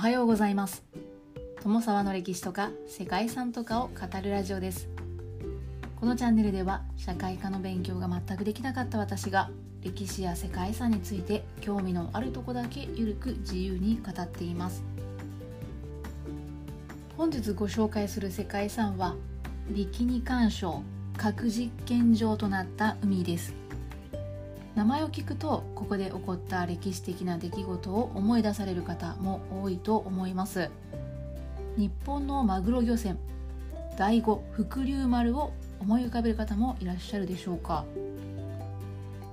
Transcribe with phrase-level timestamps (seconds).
[0.00, 0.82] おはようございます。
[1.62, 4.88] 友沢の歴史とか世界遺産とかを語るラジオです。
[5.94, 9.50] このチャンネルでは社会科の勉強が全くできなかった私が
[9.82, 14.82] 歴史や世界遺産について興味のあるとこだけゆるく自由に語っています。
[17.18, 19.16] 本日ご紹介する世界遺産は
[19.68, 20.82] ビキニ干渉
[21.18, 23.52] 核実験場となった海です。
[24.74, 30.70] 名前を聞くとここで起こった歴史的な出来事を思い出される方も多いと思います。
[31.76, 33.18] 日本のマグロ漁船
[33.96, 37.84] 第五福竜丸を思い浮かべる方もいらっしゃるでしょうか。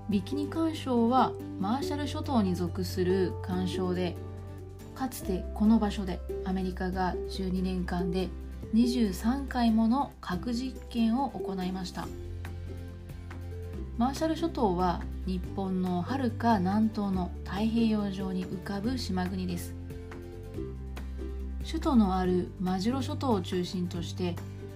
[0.09, 4.15] ビキニ干渉はマーシャル諸島に属する干渉で
[4.95, 8.29] かつてこの場所でアメリカが12年間で
[8.73, 12.07] 23回もの核実験を行いました。
[13.97, 19.73] マーシャル諸島は日本のはるか南東の太平洋上に浮かぶ島国です。
[21.65, 24.35] 首都のあるマジロ諸島を中心として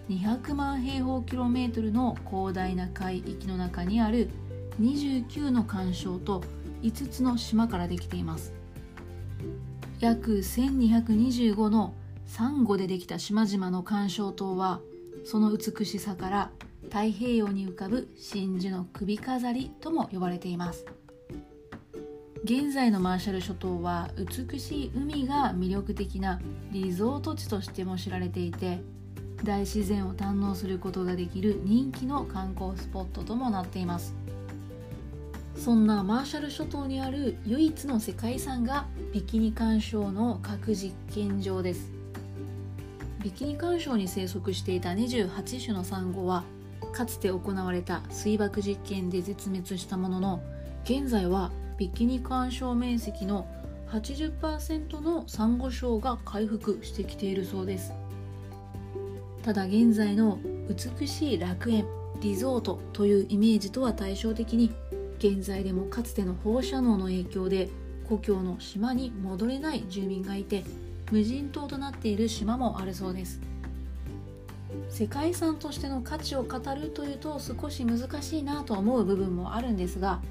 [0.10, 4.32] 200万平方キロメートルの広大な海域の中にある
[4.82, 6.44] 29の干渉と
[6.82, 8.54] 5つの島からできています。
[10.00, 11.94] 約1225の
[12.26, 14.80] サンゴでできた島々の干渉島は
[15.24, 16.52] その美しさから
[16.92, 20.86] 太平洋に浮かぶ真珠の首飾りとも呼ばれています。
[22.44, 28.82] 現在のマーシャル諸島は美しい海が魅力的なリゾート地としても知られていて
[29.46, 34.14] 大自然を堪能することができる人気の観光スポットともなっています。
[35.56, 41.90] そんなマーシャル諸島にある唯一の世界遺産がビキニ干渉の核実験場です。
[43.24, 46.44] ビキニ干渉に生息していた28種のサンゴは
[46.94, 50.44] かつて行われた水爆実験で絶滅したものの
[50.84, 53.48] 現在はビキニ干渉面積の
[53.90, 57.94] 80%のサンゴ礁が回復してきているそうです。
[59.44, 60.40] ただ現在の
[60.70, 61.86] 美しい楽園
[62.22, 64.72] リゾートというイメージとは対照的に
[65.18, 67.70] 現在でもかつての放射能の影響で
[68.08, 70.64] 故郷の島に戻れない住民がいて
[71.12, 73.42] 無人島となっている島もあるそうです。
[74.90, 80.22] 世界遺産としての価値を語るというと少し難しいなと思う部分もあるんですが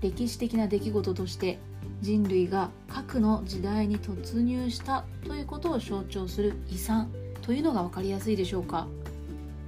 [0.00, 1.58] 歴史的な出来事として
[2.00, 7.10] 人類が核の時代に突入したということを象徴する遺産
[7.42, 8.86] というのが分かりやすいでしょうか。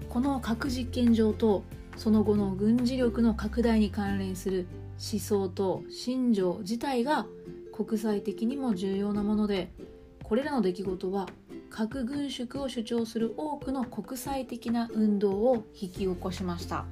[0.08, 1.62] この核実験場と
[1.96, 4.66] その後の軍事力の拡大に関連する
[5.12, 7.26] 思想と信条自体が
[7.72, 9.70] 国際的にも重要なもので
[10.22, 11.28] これらの出来事は
[11.70, 16.84] 核軍縮を主張する多くの国際的な運動を引き起こしました。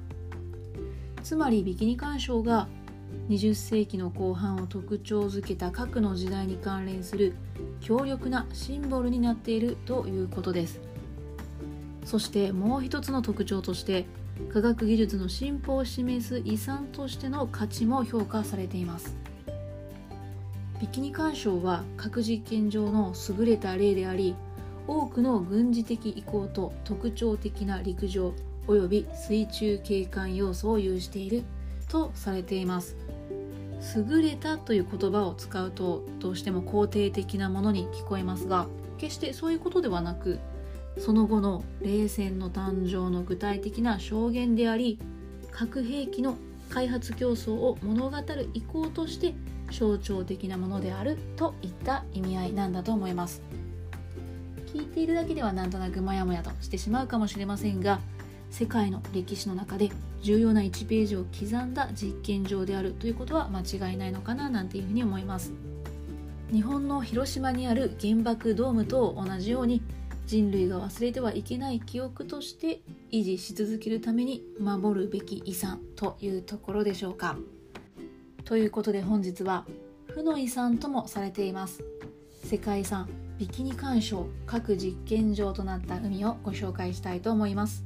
[1.23, 2.67] つまりビキニ干渉が
[3.29, 7.33] 20世紀の後半を特徴づけた核の時代に関連する
[7.81, 10.79] 強力なシンボルになっているということです。
[12.05, 14.05] そしてもう一つの特徴として
[14.53, 19.17] 科学技術の進歩を示す遺産としての価値も評価されています。
[20.79, 24.35] ビキニ干渉は核実験場の優れた例であり
[24.87, 28.33] 多くの軍事的意向と特徴的な陸上
[28.67, 31.43] 及び水中景観要素を有している
[31.89, 32.95] とされています。
[33.95, 38.67] 優れたという言葉を使うとどうしても肯定的なものに聞こえますが
[38.97, 40.39] 決してそういうことではなく
[40.97, 44.97] その後の冷戦の誕生の具体的な証言であり
[45.51, 46.37] 核兵器の
[46.69, 49.35] 開発競争を物語る意向として
[49.71, 53.41] 象徴的なものであるといった意味合いなんだと思います。
[54.67, 57.99] 聞いているだけではなんとなくモヤモヤとしてしまうかもしれませんが
[58.49, 59.89] 世界の歴史の中で
[60.21, 65.53] 重要な1ページを刻んだ実験場であるということは間違いないのかななんていうふうに思います。
[66.51, 69.81] 日本の広島にある原爆ドームと同じように
[70.25, 77.37] 人類が忘れてはいけない記憶として維持し続けるために守るべき遺産というところでしょうか。
[78.45, 79.65] ということで本日は
[80.07, 81.83] 負の遺産ともされています。
[82.43, 87.85] 世界遺産ビキニ干渉各実験場となった海をご紹介したいと思います。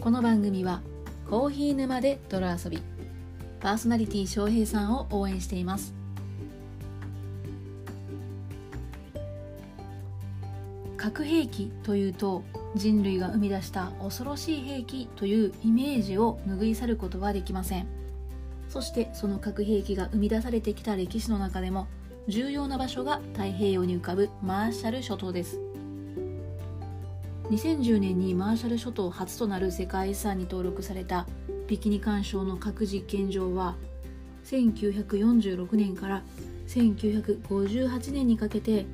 [0.00, 0.82] この番組は
[1.28, 2.80] コーヒー沼で泥遊び
[3.58, 5.92] パーソナリティ翔平さんを応援しています。
[10.96, 12.44] 核兵器というと
[12.76, 18.05] 人類が生み出した恐ろしい兵器というイメージを拭い去ることはできません。
[18.76, 21.86] そしてその核兵器が生み出されてきた歴史の中でも
[22.28, 25.58] 重要な場所が太平洋に浮かぶマーシャル諸島です。
[27.44, 31.26] 2010年にマーシャル諸島初となる世界遺産に登録された
[31.66, 33.76] ビキニ干渉の核実験場は
[34.44, 36.22] 1946年から
[36.68, 38.84] 1958年にかけて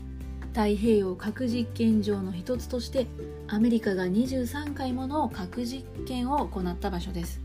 [0.53, 3.09] 太平洋核実験場の一つとして
[3.49, 7.42] アメリカが23回もの核実験を行った場所です。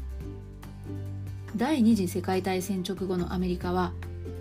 [1.57, 3.92] 第二次世界大戦直後のアメリカは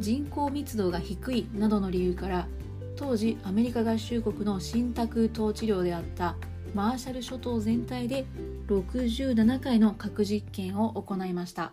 [0.01, 2.47] 人口密度が低いなどの理由から
[2.95, 6.37] 当時アメリカ合衆国の信託統治領であった
[6.75, 8.27] マーシャル諸島全体で
[8.67, 11.73] 67回の核実験を行いました。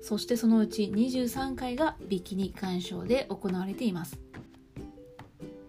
[0.00, 4.18] そしてそのうち23回がビキニ干渉で行われています。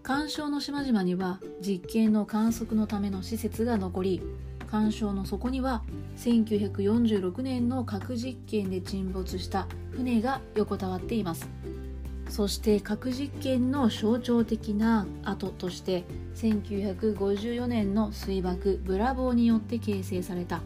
[0.02, 4.22] 干渉の島々には実験の観測のための施設が残り
[4.74, 5.84] 干渉の底には
[6.18, 11.48] 1946年の核実験で沈没した船が横たわっています。
[12.28, 20.62] そして核実験の象徴的な跡として1954年の水爆ブラボーによって形成された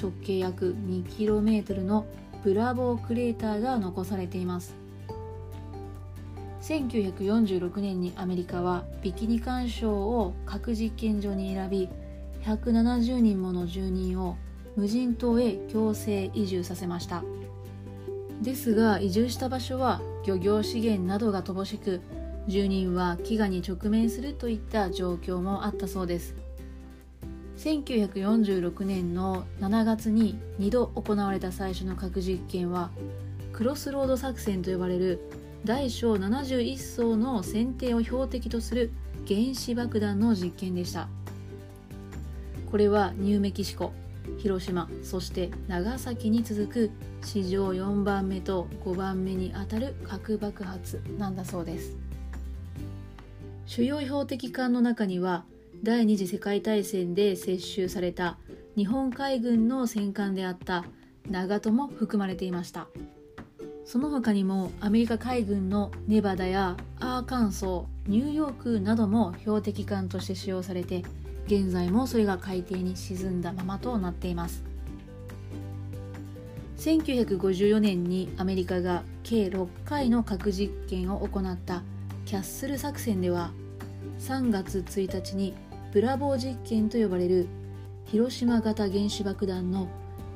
[0.00, 2.06] 直径約 2km の
[2.42, 4.74] ブラボークレーターが残されています。
[6.62, 11.90] 1946年にアメリカはビキニ干渉を核実験場に選び
[12.44, 14.36] 170人もの住人を
[14.76, 17.22] 無人島へ強制移住させました。
[18.42, 22.00] ですが移住した場所は漁業資源などが乏しく
[22.48, 26.34] 住人は飢餓に直面するといった状況もあったそうです。
[27.58, 32.90] 1946年の7月に2度行われた最初の核実験は
[33.52, 35.20] クロスロード作戦と呼ばれる
[35.64, 38.90] 大小71層の船底を標的とする
[39.28, 41.06] 原子爆弾の実験でした。
[42.72, 43.92] これはニューメキシコ
[44.38, 46.90] 広島そして長崎に続く
[47.22, 51.98] 史上4番目と5番目にあたる核爆発なんだそうです。
[53.66, 55.44] 主要標的艦の中には
[55.82, 58.38] 第二次世界大戦で接収された
[58.74, 60.86] 日本海軍の戦艦であった
[61.30, 62.88] 長門も含まれていました。
[63.84, 71.02] その他にもアメリカ海軍のネバダやアーカンソーニューヨークなども標的艦として使用されて
[71.46, 74.62] 現在もそれが海底に沈んだままとなっています。
[76.78, 81.82] 1954年にアメリカが計6回の核実験を行った
[82.26, 83.52] キャッスル作戦では
[84.18, 85.54] 3月1日に
[85.92, 87.46] ブラボー実験と呼ばれる
[88.06, 89.86] 広島型原子爆弾の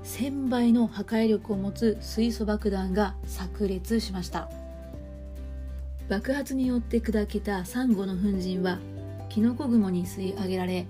[0.06, 4.48] 1000倍の破壊力を持つ水素爆弾が炸裂しました。
[6.08, 8.78] 爆発によって砕けたサンゴの粉塵は
[9.28, 10.86] キノコ雲に吸い上げられ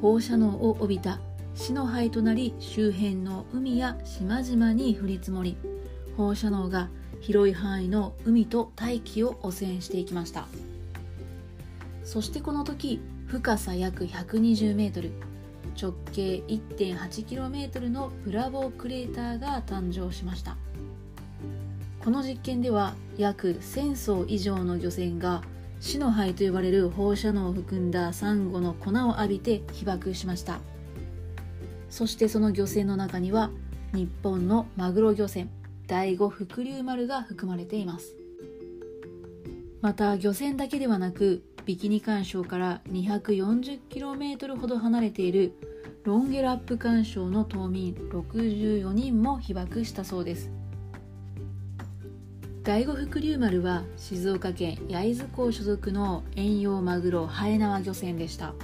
[0.00, 1.20] 放射能を帯びた
[1.54, 5.58] 死の灰となり周辺の海や島々に降り積もり
[6.16, 6.88] 放射能が
[7.20, 10.46] 広い範囲の海と大気を汚染していきました。
[12.02, 15.12] そしてこの時深さ約120メートル。
[15.80, 20.56] 直径 1.8km のブラボークレーターが誕生しました。
[22.00, 25.42] この実験では約1000艘以上の漁船が
[25.80, 30.60] 死の灰と呼ばれる放射能を含んだサンゴの粉を浴びて被爆しました。
[31.90, 33.50] そしてその漁船の中には
[33.92, 35.48] 日本のマグロ漁船
[35.86, 38.16] 第五福竜丸が含まれています。
[39.80, 45.52] また漁船だけではなくビキニ干渉から 240km ほど離れている
[46.04, 50.50] ロンゲラップ干渉の島民64人も被爆したそうです。
[52.62, 58.54] 第五福竜丸は静岡県焼津港所属の遠洋マグロハエ縄漁船でした。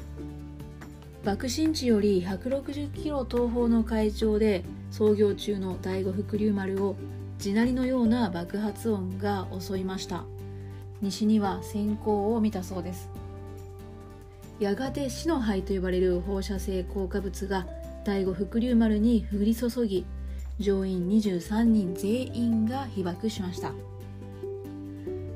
[1.25, 6.97] 爆心地より160キロ東方の海上で操業中の第五福竜丸を
[7.38, 10.25] 地鳴りのような爆発音が襲いました。
[11.00, 13.09] 西には閃光を見たそうです。
[14.59, 17.66] やがて死の灰と呼ばれる放射性硬化物が
[18.04, 20.04] 第五福竜丸に降り注ぎ
[20.59, 23.73] 乗員23人全員が被爆しました。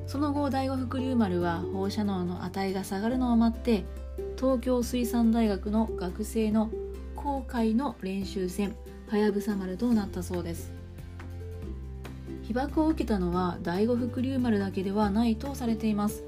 [0.06, 3.84] その後第五福竜丸は放射能の値が下がるのを待って
[4.36, 6.70] 東京水産大学の学生の
[7.16, 8.76] 航海の練習船
[9.08, 10.73] はやぶさ丸となったそうです。
[12.46, 16.24] 被爆を受けたのは第五福竜丸だけではないとされています。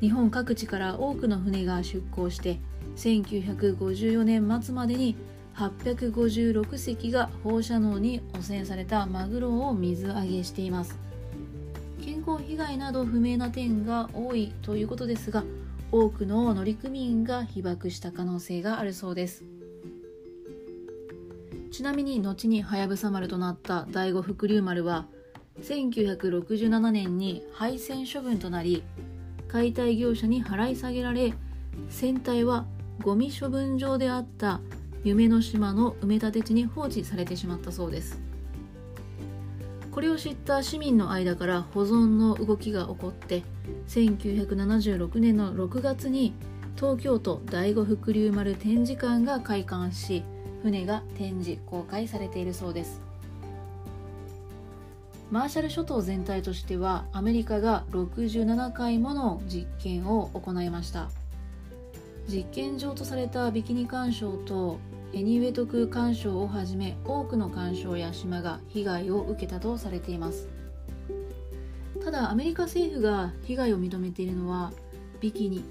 [0.00, 2.58] 日本各地から多くの船が出港して
[2.96, 5.14] 1954年末までに
[5.54, 10.98] 856隻が放射能に汚染されたマグロを水揚げしています。
[12.04, 15.44] 健康被害など不明な点が多いということですが
[15.92, 19.44] 多くの乗組員が被爆した可能性があるそうです。
[21.72, 25.06] ちなみに後にはやぶさ丸となった第五福竜丸は
[25.62, 28.84] 1967年に廃船処分となり
[29.48, 31.32] 解体業者に払い下げられ
[31.88, 32.66] 船体は
[33.00, 34.60] ゴミ処分場であった
[35.02, 38.20] 夢の島の埋め立て地に放置されてしまったそうです。
[39.90, 43.42] これを知った市民の間から保存の動きが起こって
[43.88, 46.34] 1976年の6月に
[46.76, 50.22] 東京都第五福竜丸展示館が開館し
[50.62, 53.00] 船が展示公開されているそうです。
[55.30, 61.08] マーシャル諸島全体としてはアメリカが67回もの実験を行いました。
[62.28, 64.78] 実験場とされたビキニ干渉と
[65.12, 70.48] エニウェトク干渉をはじめ多くの干渉や島が被害を受けたとされています。
[72.04, 74.72] ただアメリカ政府が被害を認めているのは
[75.20, 75.64] ビキニ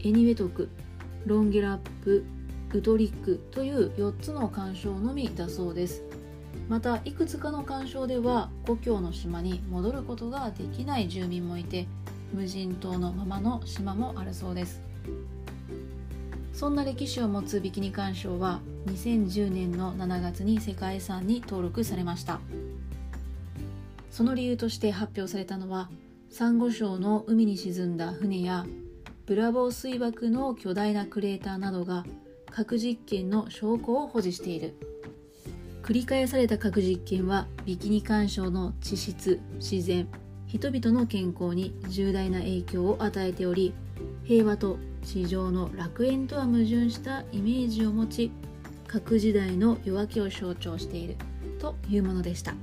[0.00, 0.68] エニウェトク
[1.26, 2.24] ロンゲラップ
[2.72, 6.02] ウトリックという4つの干渉のみだそうです。
[6.68, 11.86] またいくつかの干渉では故郷の島に戻ることができない住民もいて
[12.32, 14.80] 無人島のままの島もあるそうです。
[16.52, 22.40] そんな歴史を持つビキニ干渉は2010年の7月に世界遺産に登録されました。
[24.10, 25.90] その理由として発表されたのは
[26.30, 28.64] サンゴ礁の海に沈んだ船や
[29.26, 32.04] ブラボー水爆の巨大なクレーターなどが
[32.56, 34.72] 核実験の証拠を保持している。
[35.82, 40.08] 繰り返された核実験はビキニ干渉の地質自然
[40.46, 43.74] 人々の健康に重大な影響を与えており
[44.24, 48.32] 平和と地上の楽園とは矛盾したイメージを持ち
[48.88, 51.16] 核時代の夜明けを象徴している
[51.58, 52.54] というものでした。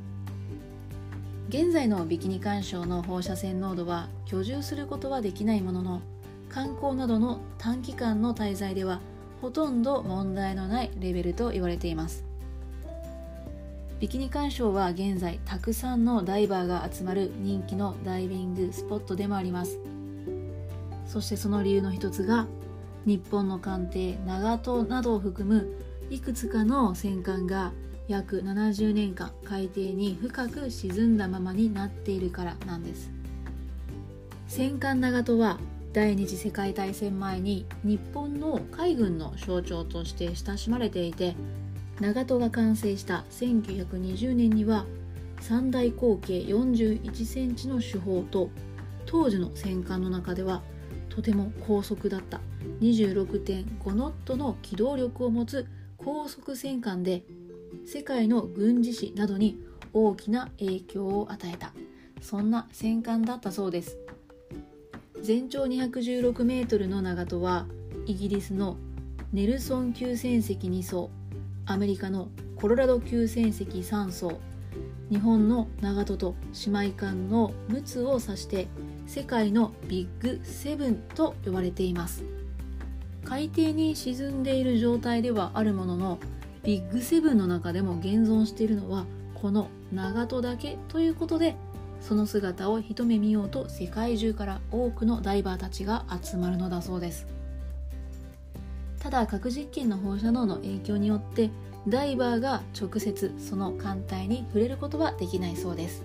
[1.49, 6.01] 現在のビキニ干渉の放射線濃度は居住することはできないものの
[6.49, 8.99] 観光などの短期間の滞在では
[9.43, 12.23] ほとんど問題のないレベルと言われています。
[13.99, 19.79] ビキニ干渉は現在たくさんのダイバーが集まる人気のダイビングスポットでもあります。
[21.05, 22.47] そしてその理由の一つが
[23.05, 25.67] 日本の艦艇長門などを含む
[26.09, 27.73] いくつかの戦艦が
[28.07, 33.11] 約70年間海底に深く沈んだままになっているからなんです。
[34.47, 35.59] 戦艦長門は
[35.93, 41.35] 第二次世界大戦前に日本の海軍の象徴として親しまれていて
[41.99, 44.85] 長門が完成した1920年には
[45.39, 48.49] 三大口径41センチの主砲と
[49.05, 50.63] 当時の戦艦の中では
[51.09, 52.41] とても高速だった。
[52.81, 57.23] 26.5ノットの機動力を持つ高速戦艦で
[57.85, 59.59] 世界の軍事史などに
[59.93, 61.71] 大きな影響を与えた。
[62.19, 64.02] そんな戦艦だったそうです。
[65.23, 67.65] 全長216メートルの長門は
[68.05, 68.75] イギリスの
[69.31, 71.09] ネルソン級船籍2艘
[71.65, 72.27] アメリカの
[72.57, 74.41] コロラド級船籍3艘
[75.09, 78.67] 日本の長門と姉妹艦の陸奥を指して
[79.07, 82.25] 世界のビッグセブンと呼ばれています。
[83.23, 86.19] 海底に沈んでいる状態ではあるものの
[86.63, 91.55] ビッグセブンの中でも現存しているのはこの長門だけということで
[92.03, 97.25] その姿を一目見ようと世界中から多くのダイバーたちが集まるのだそうです。
[98.99, 101.49] ただ核実験の放射能の影響によって
[101.87, 106.03] ダイバーが直接その艦隊に触れることはできないそうです。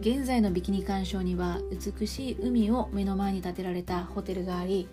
[0.00, 1.58] 現在のビキニ干渉には
[1.98, 4.86] 美しい海を目の前に建てられたホテルがあり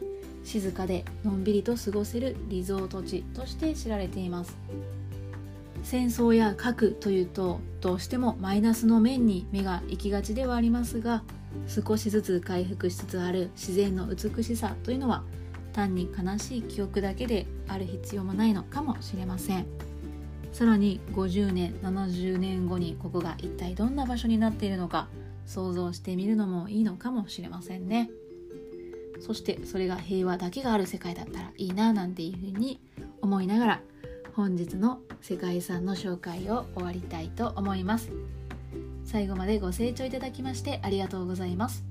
[0.44, 4.58] 静かでのんびりと過ごせるリゾート地として知られています。
[5.84, 11.24] 戦争や核というとどうしてもマイナスの面に目が行きがちではありますが
[11.68, 15.24] 少しずつ回復しつつある自然の美しさというのは
[15.74, 19.66] 単に悲しい記憶だけである必要もないのかもしれません。
[20.52, 25.08] さらに50年70年後にここが一体どんな場所になっているのか
[25.46, 28.10] 想像してみるのもいいのかもしれませんね。
[29.22, 32.82] そしてそれが平和だけがある世界だったらいいななんていうふうに
[33.22, 33.82] 思いながら
[34.36, 38.10] 本日の世界遺産の紹介を終わりたいと思います。
[39.04, 41.84] 最後までご清聴いただきましてありがとうございます。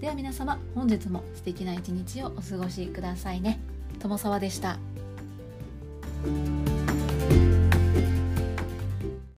[0.00, 3.60] では皆様本日も素敵な一日をお過ごしくださいね。
[4.00, 4.78] 友沢でした。